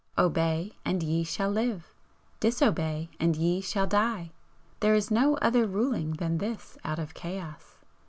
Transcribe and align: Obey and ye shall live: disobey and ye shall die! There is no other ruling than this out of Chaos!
Obey 0.17 0.73
and 0.83 1.03
ye 1.03 1.23
shall 1.23 1.51
live: 1.51 1.93
disobey 2.39 3.07
and 3.19 3.35
ye 3.35 3.61
shall 3.61 3.85
die! 3.85 4.31
There 4.79 4.95
is 4.95 5.11
no 5.11 5.35
other 5.37 5.67
ruling 5.67 6.13
than 6.13 6.39
this 6.39 6.75
out 6.83 6.97
of 6.97 7.13
Chaos! 7.13 7.75